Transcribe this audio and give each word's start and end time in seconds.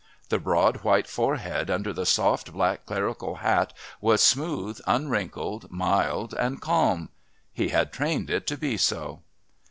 The 0.29 0.39
broad 0.39 0.77
white 0.77 1.05
forehead 1.05 1.69
under 1.69 1.93
the 1.93 2.07
soft 2.07 2.51
black 2.51 2.87
clerical 2.87 3.35
hat 3.35 3.71
was 3.99 4.23
smooth, 4.23 4.79
unwrinkled, 4.87 5.69
mild 5.69 6.33
and 6.39 6.59
calm.... 6.59 7.09
He 7.53 7.67
had 7.67 7.93
trained 7.93 8.31
it 8.31 8.47
to 8.47 8.57
be 8.57 8.77
so. 8.77 9.21